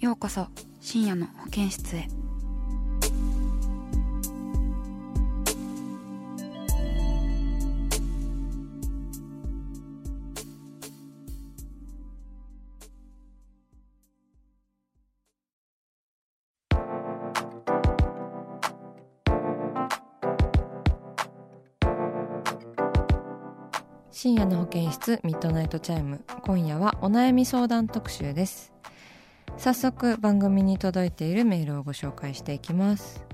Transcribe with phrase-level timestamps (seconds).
[0.00, 0.46] ようこそ
[0.80, 2.08] 深夜の保健室へ。
[24.10, 26.24] 深夜の保健室ミッドナイトチャイム。
[26.42, 28.79] 今夜はお悩み相談特集です。
[29.60, 33.26] 早速番組に届いているメールをご紹介していきます。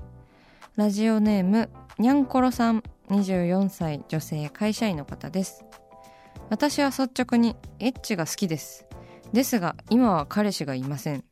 [0.75, 2.83] ラジオネームにゃんころさん。
[3.07, 5.63] 24歳女性会社員の方です。
[6.49, 8.85] 私は率直にエッチが好きです。
[9.31, 11.23] ですが今は彼氏がいません。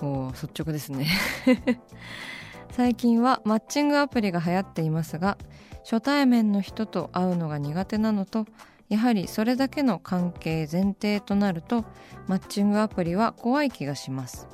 [0.00, 1.08] お率直ですね。
[2.70, 5.38] 最近はマッチングアプリが流行っていますが
[5.82, 8.46] 初対面の人と会うのが苦手なのと
[8.88, 11.84] やはりそれだけの関係前提となると
[12.26, 14.48] マッチングアプリは怖い気がします。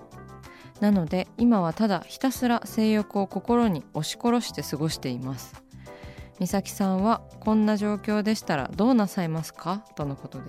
[0.81, 5.63] なので今はただひたすら性欲を心に押し殺して過ごしています。
[6.39, 9.85] 美咲さんはこんな状況でしたらどうなさいますか？
[9.97, 10.45] とのことで。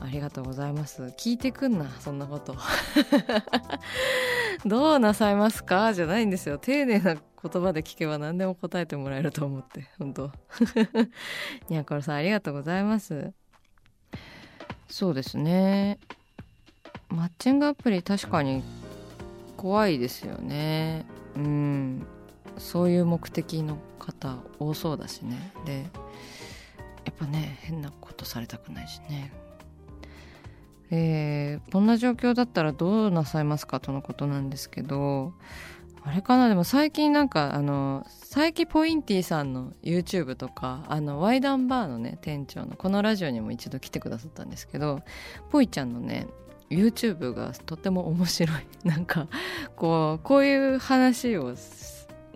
[0.00, 1.02] ありがとうございます。
[1.16, 2.56] 聞いてくんなそんなこと。
[4.66, 5.92] どうなさいますか？
[5.94, 6.58] じゃないんですよ。
[6.58, 10.30] 丁寧な言葉で聞けば何でも答えてもらえると思って本当。
[11.68, 13.32] にゃんころさんありがとうございます。
[14.88, 15.98] そうですね。
[17.08, 18.62] マッチングアプリ確かに
[19.56, 21.04] 怖いですよね。
[21.36, 22.06] うん。
[22.58, 25.52] そういう目的の方多そうだしね。
[25.64, 25.86] で
[27.04, 29.32] やっぱね変なことされたくないしね。
[30.90, 33.80] えー、こんな状況だったらどうなさいますか？
[33.80, 35.32] とのことなんですけど
[36.04, 36.48] あれかな？
[36.48, 45.00] でも最近なんかあの佐伯ポインティさんの YouTube とかあのワイダンバーのね店長のこのラジオにも一度来てくださったんですけど
[45.50, 46.26] ポイちゃんのね
[46.70, 48.66] YouTube がとても面白い。
[48.84, 49.28] なんか
[49.76, 51.54] こうこういう話を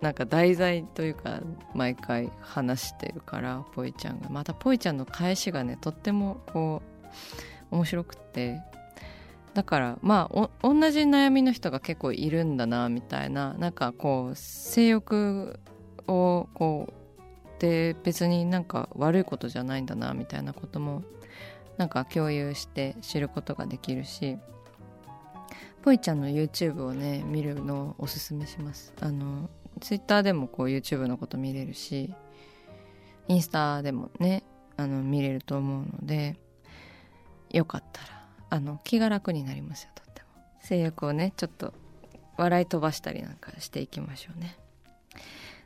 [0.01, 1.41] なんか題材というか
[1.75, 4.29] 毎回話してるからポイちゃんが。
[4.29, 6.83] またポイちゃんの返しがねとってもこ
[7.73, 8.61] う面白くて。
[9.57, 15.59] だからまあ同じ悩みの人が結構いるんだなみたいななんかこう性欲
[16.07, 21.05] をこうで別になんか悪いことじゃないんだなみたいなことも
[21.79, 24.37] なんか共有して知ることができるし
[25.81, 28.93] ぽいちゃんの YouTube をね見るのをおすすめします。
[29.01, 29.49] あの
[29.81, 32.13] Twitter でもこう YouTube のこと見れるし
[33.29, 34.43] インスタでもね
[34.77, 36.37] あの見れると思うので
[37.49, 38.16] よかったら
[38.51, 40.29] あの気が楽になりますよとっても。
[40.61, 41.75] 性欲をねちょっと
[42.37, 44.57] 笑い飛ばしたりなんかしていきましょうね。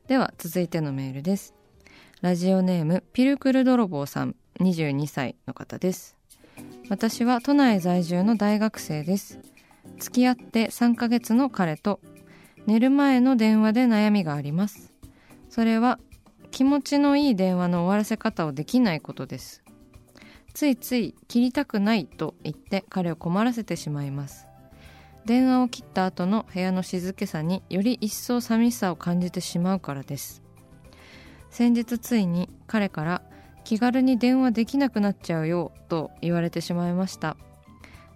[0.06, 1.54] では続いてのメールです。
[2.20, 6.16] ラジオネームピルクル泥棒さん22歳の方です。
[6.88, 9.38] 私は都内在住の大学生です。
[9.98, 12.00] 付き合って3ヶ月の彼と
[12.66, 14.92] 寝る前の電話で悩みがあります。
[15.48, 15.98] それは
[16.50, 19.62] 気持ちのいい電話の終わらせ方をできないことです。
[20.54, 24.46] ついつい切りたくないと言って彼を困らせてしまいます。
[25.24, 30.42] 電話を切った後の部屋の静けさにより一層寂しさを感じてしまうからです。
[31.50, 33.22] 先日ついに彼から
[33.64, 37.36] 気軽に電話できなくなっちゃうよと言われてしまいました。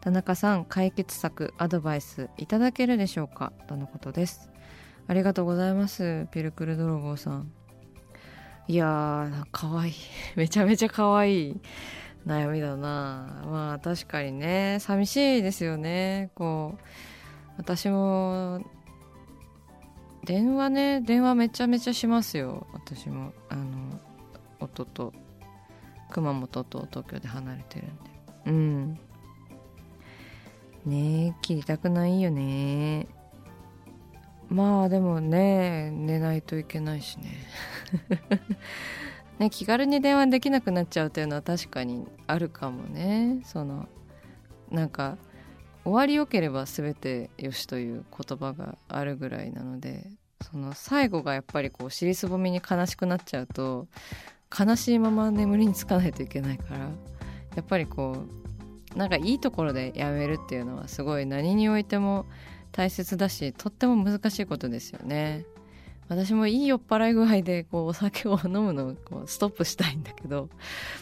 [0.01, 4.51] 田中さん解決策アドバイスいただけるでしょうかとのことです。
[5.07, 7.51] ありがとうございますピルクル泥棒さん。
[8.67, 9.91] いやーかわい。
[9.91, 9.95] い
[10.37, 11.61] めちゃめちゃかわいい。
[12.27, 13.43] 悩みだな。
[13.47, 14.79] まあ確かにね。
[14.81, 16.31] 寂しいですよね。
[16.35, 16.81] こう
[17.59, 18.65] 私も
[20.25, 21.01] 電話ね。
[21.03, 22.67] 電話めちゃめちゃしますよ。
[22.73, 23.33] 私も。
[23.49, 24.01] あの
[24.59, 25.13] 夫と。
[26.11, 28.03] 熊本と東京で離れてるんで。
[28.47, 28.99] うん。
[30.87, 33.07] ね切りたくないよね。
[34.49, 35.91] まあでもね。
[35.91, 37.37] 寝ないといけないしね。
[39.39, 43.89] ね気軽に電話できなくなっちゃうというのは確かにあるかもねその
[44.71, 45.17] なんか
[45.85, 50.11] 終わりよければ全てよしという言葉があるぐらいなので
[50.41, 53.87] その最後がやっぱりこう尻すぼみに悲しくなっちゃうと
[54.57, 56.89] 悲しいまま眠りにつかないといけないからや
[57.61, 58.25] っぱりこ
[58.95, 62.27] うなんかいいところでやめるっていうのはすごい何においても
[62.73, 65.45] 大切だしとっても難しいことですよね。
[66.09, 70.51] 私もいい酔っ払い具合でこうお酒を飲むのをこうストップしたいんだけど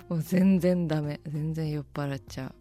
[0.09, 1.21] もう全然ダメ。
[1.27, 2.55] 全然酔っ払っちゃう。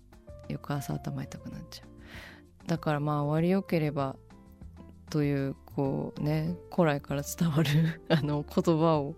[0.50, 2.68] 翌朝頭痛くなっちゃう。
[2.68, 4.16] だからまあ終わりよければ
[5.10, 9.16] というこうね古来から伝わる あの言葉を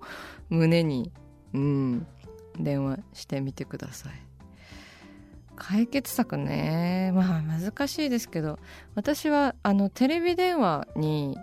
[0.49, 1.11] 胸に
[1.53, 2.07] うん
[2.59, 4.13] 電話してみてください。
[5.55, 7.11] 解決策ね。
[7.13, 8.59] まあ難しいですけど
[8.95, 11.37] 私はあのテレビ電話に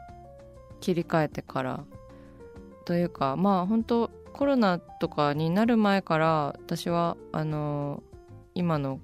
[0.81, 1.85] 切り替えてから。
[2.85, 8.03] というかまあ本当コロナとかになる前から私はあの
[8.55, 9.01] 今の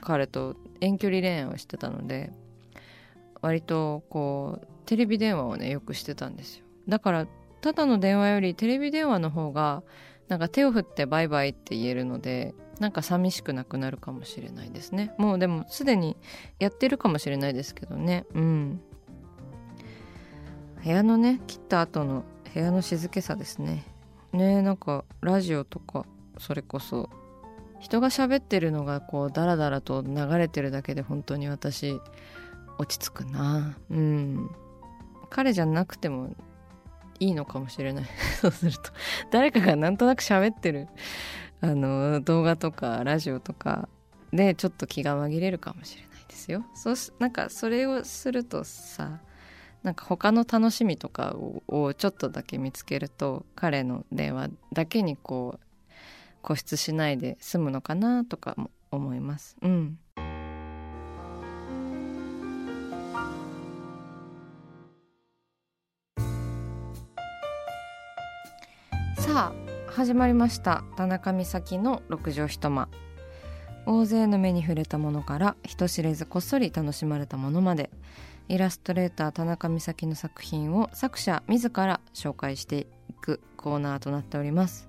[0.00, 2.32] 彼と遠距離恋愛をしてたので
[3.42, 6.64] 割とこうテレビ電話をねよくしてたんですよ。
[6.88, 7.26] だから
[7.60, 9.82] ただの電話よりテレビ電話の方が
[10.28, 15.12] なんか手を振ってバイバイって言えるのでなんか寂しくなくなるかもしれないですね。
[15.18, 16.16] もうでもすでに
[16.58, 18.24] やってるかもしれないですけどね。
[18.34, 18.80] うん。
[20.82, 23.84] 部屋のね切った後の部屋の静けさですね。
[24.32, 26.06] ねなんかラジオとか
[26.38, 27.10] それこそ
[27.80, 32.00] 人が喋ってるのがこうダラダラと流れてるだけで本当に私
[32.78, 33.76] 落ち着くな。
[33.90, 34.50] うん。
[35.30, 36.34] 彼じゃなくても
[37.20, 38.04] いいのかもしれない。
[38.40, 38.90] そうすると。
[39.30, 40.88] 誰かがなんとなく喋ってる
[41.60, 43.88] あの動画とかラジオとか
[44.32, 46.64] でちょっと気が紛れるかもしれないですよ。
[46.74, 49.20] そうしなんかそれをするとさ
[49.82, 51.36] なんか他の楽しみとか
[51.68, 55.68] をちょっとだけ見つけると彼の電話だけにこう
[56.42, 59.56] 固執しないで済むのかなとかも思います。
[59.62, 59.98] うん。
[69.18, 70.84] さあ始まりました。
[70.96, 72.88] 田中美咲の六畳一間。
[73.86, 77.90] 大勢の目に触れたものから人知れずこっそり楽しまれたものまで。
[78.48, 84.88] イラストレーター田中美咲の作品を作者自ら紹介していくコーナーとなっております。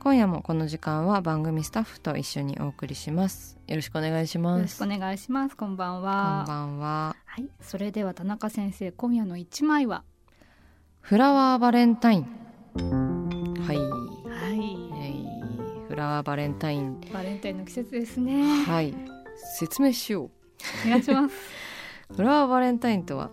[0.00, 3.58] 今夜もこの時間は番組スタッフと一緒にお送りします。
[3.68, 4.58] よろしくお願いします。
[4.58, 5.56] よろしくお願いします。
[5.56, 6.44] こんばんは。
[6.46, 10.02] こんばんははいそれでは田中先生今夜の一枚は？
[11.00, 12.22] フラワーバレンタイン。
[12.74, 13.76] はい。
[13.76, 13.84] は
[14.52, 15.86] い。
[15.86, 17.00] フラワーバレンタイン。
[17.12, 18.64] バレンタインの季節ですね。
[18.64, 18.92] はい。
[19.58, 20.30] 説明しよう。
[20.86, 21.34] お願いします
[22.16, 23.30] フラワーバレンタインとは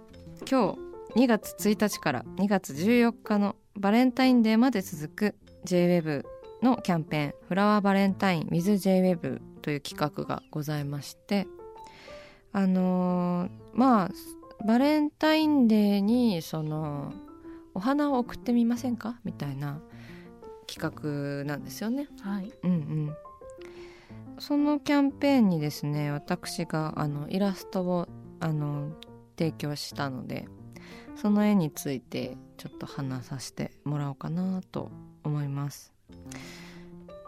[0.49, 0.77] 今
[1.15, 5.35] 日2月1日から2月14日のバレンタインデーまで続く
[5.65, 6.23] JWEB
[6.61, 11.47] のキャンペーンフラワーバレンタイン WithJWEB という企画がございまして
[12.53, 14.11] あのーまあ
[14.65, 17.13] バレンタインデーにその
[17.75, 19.19] お花を送ってみませんか？
[19.23, 19.79] みたいな
[20.65, 22.07] 企画なんですよね。
[22.21, 22.51] はい。
[22.63, 23.15] うんうん、
[24.39, 28.07] そのキャンペーンにですね私があのイラストを
[28.39, 28.91] あの
[29.37, 30.47] 提供したので
[31.15, 34.91] その絵についてちょっと話させてもらおうかなと
[35.23, 35.93] 思います。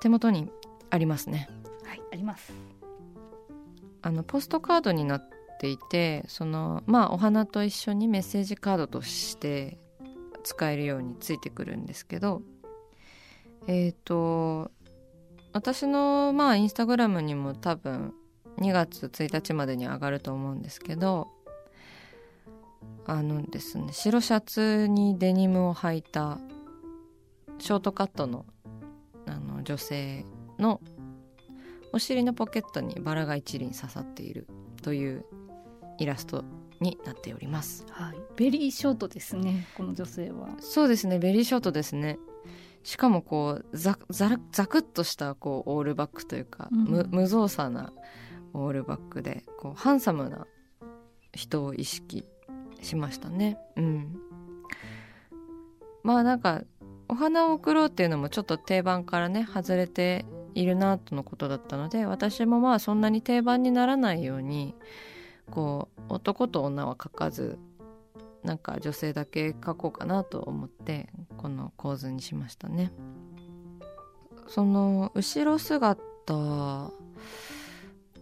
[0.01, 0.49] 手元に
[0.89, 1.49] ありますね。
[1.83, 2.53] はいあります。
[4.01, 9.77] あのポストカードになっていてそのまあお花と一緒にメッセージカードとして
[10.43, 12.41] 使えるようについてくるんですけど
[13.67, 14.71] えっ、と
[15.51, 18.13] 私のまあインスタグラムにも多分
[18.59, 21.27] 2月1日までに上がると思うんですけど
[23.05, 26.37] あのですね白シャツにデニムを履いた
[27.57, 28.45] ショートカットの
[29.25, 30.25] あの女性
[30.57, 30.81] の
[31.91, 34.47] お尻のポケットにバラが一輪刺さっている
[34.81, 35.25] という
[35.97, 36.43] イラスト
[36.79, 37.85] になっております。
[37.89, 38.15] はい。
[38.37, 40.49] ベリーショートですねこの女性は。
[40.59, 42.19] そうですねベリーショートですね。
[42.83, 46.83] しかもこうザザラザクッとしたこうオールバックというか、うん。
[46.85, 47.91] 無無造作な
[48.53, 50.47] オールバックでこうハンサムな
[51.33, 52.25] 人を意識
[52.81, 53.57] しましたね。
[53.75, 54.19] うん。
[56.03, 56.63] まあなんか
[57.07, 60.25] お花を贈ろうっていうのもちょっと定番からね外れて
[60.55, 64.75] いるなとのことだったので私もまあそんなに定番にならないように
[65.51, 67.57] こう男と女は書かず
[68.43, 72.91] なんか女性だけ書こうかなと思ってこの構図にしましたね。
[74.47, 76.91] その後ろ姿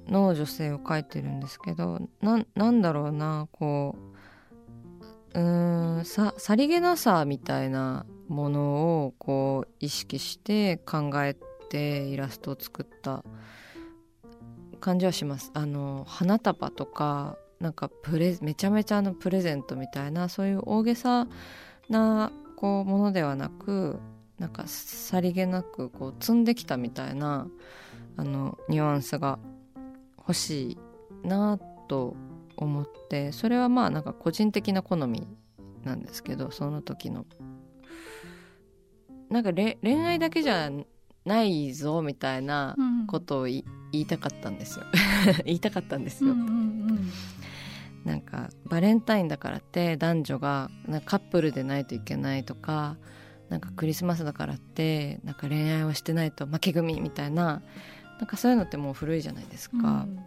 [0.07, 3.95] の女性を描いてるんですけどなんだろうなこ
[5.33, 11.35] ううーんささりげなさみたいなものをこう意識して考え
[11.69, 13.23] てイラストを作った
[14.79, 15.51] 感じはします。
[15.53, 21.27] あの花束とかなんかプレめちゃめちゃのプレゼントみたいなそういう大げさ
[21.89, 23.99] なこうものではなく
[24.37, 27.47] なんかさりげなくこう積んできたみたいな
[28.17, 29.39] あのニュアンスが
[30.27, 30.77] 欲し
[31.23, 31.57] いな
[31.87, 32.15] と
[32.57, 35.27] 思ってそれはまあなんか個人的な好み
[35.83, 37.25] なんですけどその時の。
[39.29, 40.71] なんか恋愛だけじゃ
[41.25, 44.85] ないぞみたいなことを言いたかったんですよ。
[45.43, 46.51] 言いたかったんですよ、うんうんう
[46.93, 47.11] ん
[48.07, 52.95] なんかバレンタインだからって男女がなんかカップルでないといけないとか
[53.49, 57.61] なんかクリスマスだからってなんか恋愛をしてないと負け組みたいな
[58.19, 60.19] なんかそういうのってもう古いじゃないですか、うん。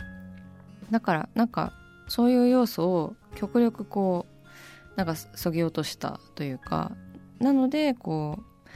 [0.90, 1.72] だからなんか
[2.08, 4.26] そういう要素を極力こ
[4.94, 6.92] うなんかそぎ落としたというか
[7.38, 8.68] なのでこう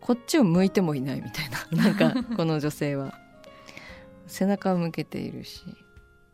[0.00, 3.18] こっちを向いてもいないみたいな なんかこの女性は。
[4.28, 5.62] 背中を向けているし。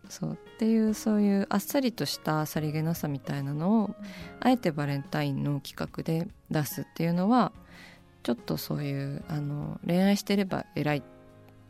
[0.08, 0.32] そう。
[0.32, 3.94] っていうそういうあっさりとしたさりげなさみたいなのを
[4.40, 7.52] あえてバレンタインの企画で出すっていうのは
[8.22, 11.02] ちょっとそういうあの恋愛してれば偉い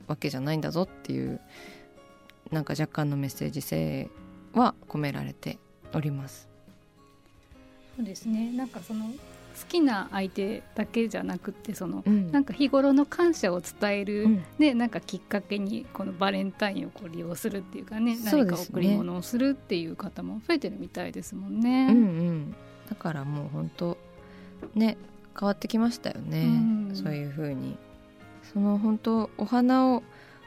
[0.07, 1.41] わけじゃないんだぞっていう
[2.51, 4.09] なんか若干のメッセージ性
[4.55, 5.59] は込められて
[5.95, 6.49] おります。
[7.97, 8.51] そうですね。
[8.53, 9.13] なんかその好
[9.69, 12.33] きな相手だけじゃなくってその、うん。
[12.33, 14.45] なんか日頃の感謝を伝える、うん。
[14.59, 21.89] でなんかきっかけにこのバレンタインをこう利用するっていうかね何か贈り物をするっていう方も増えてるみたいですもんうんね。
[21.91, 22.55] うん、
[22.89, 23.99] だからもう本当
[24.75, 24.97] ね
[25.39, 26.91] 変わってきましたよね、うん。
[26.95, 27.77] そういう風に
[28.53, 30.03] その本当お花を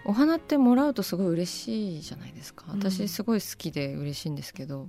[0.05, 2.65] お花ってもらうとすごい嬉しいじゃないですか。
[2.71, 2.79] うん。
[2.79, 4.87] 私すごい好きで嬉しいんですけど、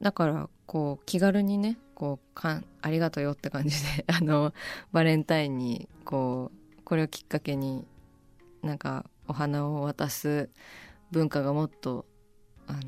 [0.00, 4.54] だからこう気軽にねこうかんありがとうよって感じで あの
[4.92, 7.84] バレンタインにこうこれをきっかけに
[8.62, 10.48] なんかお花を渡す
[11.10, 12.06] 文化がもっと
[12.66, 12.80] あの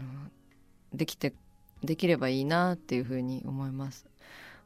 [0.94, 1.34] できて
[1.82, 4.06] できればいいなっていうふうに思います。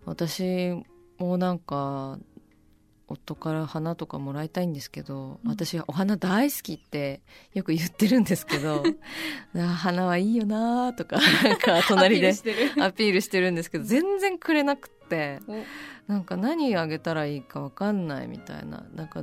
[0.05, 0.75] 私
[1.19, 2.19] もなんか
[3.09, 5.51] 夫から花とかもらいたいんですけど、うん。
[5.51, 7.21] 私はお花大好きって
[7.55, 8.83] よく言ってるんですけど
[9.57, 12.31] あ花はいいよなとか なんか隣で
[12.81, 13.47] アピールしてる。
[13.51, 16.13] んですけど全然くれなくってお。
[16.13, 19.23] なんか何あげたらいいか分かんないみたいななんか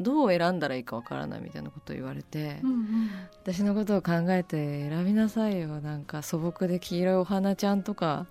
[0.00, 3.10] どう選んだらいいか分からないみたいなことを言われて、うんうん。
[3.42, 5.80] 私のことを考えて選びなさいよ。
[5.80, 8.26] なんか素朴で黄色いお花ちゃんとか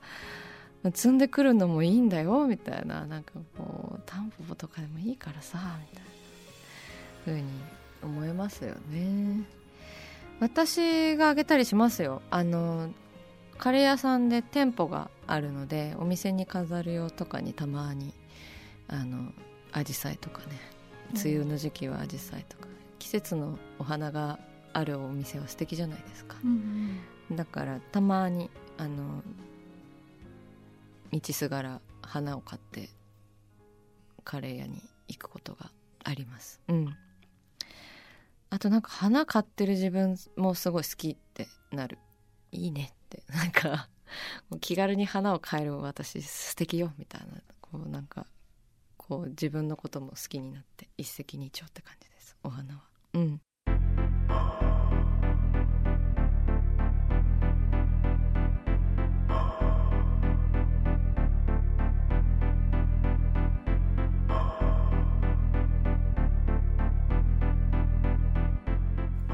[0.91, 3.05] 摘んでくるのもいいんだよみたいな。
[3.05, 5.57] なんかこうタンポポとかでもいいからさ
[5.91, 6.09] みたいな
[7.25, 7.47] 風に
[8.03, 9.43] 思いますよね。
[10.39, 12.21] 私があげたりしますよ。
[12.29, 12.91] あの
[13.57, 18.13] カレー屋さんで店舗があるのでお店に飾る用とかにたまに
[18.87, 19.31] あの
[19.71, 20.59] アジサイとかね
[21.13, 22.67] 梅雨の時期はアジサイとか
[22.99, 24.39] 季節のお花が
[24.73, 26.35] あるお店は素敵じゃないですか。
[26.43, 26.99] うん。
[27.35, 29.23] だからたまにあの
[31.13, 32.89] 道すがら花を買って
[34.23, 35.69] カレー屋に行くことが
[36.03, 36.59] あります。
[36.67, 36.95] うん。
[38.49, 41.99] あとなんか花買ってる自分もすごい好きってなる。
[42.51, 43.23] いいねって。
[43.29, 43.89] なんか
[44.59, 47.41] 気軽に花を買える私素敵よみたいな。
[47.61, 48.25] こうなんか
[48.97, 52.35] こう自分のことも好きになって一石二鳥って感じです。
[52.43, 52.81] お花は。
[53.13, 53.41] うん